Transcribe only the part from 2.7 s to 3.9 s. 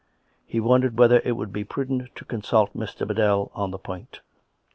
Mr. Biddell on the